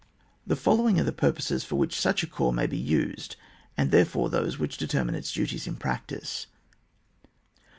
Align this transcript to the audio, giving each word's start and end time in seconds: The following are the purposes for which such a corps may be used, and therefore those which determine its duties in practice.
The 0.47 0.55
following 0.55 0.99
are 0.99 1.03
the 1.03 1.11
purposes 1.11 1.63
for 1.63 1.75
which 1.75 1.95
such 1.99 2.23
a 2.23 2.25
corps 2.25 2.51
may 2.51 2.65
be 2.65 2.75
used, 2.75 3.35
and 3.77 3.91
therefore 3.91 4.31
those 4.31 4.57
which 4.57 4.77
determine 4.79 5.13
its 5.13 5.31
duties 5.31 5.67
in 5.67 5.75
practice. 5.75 6.47